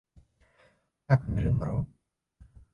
[1.07, 1.85] 早く寝るんだろ？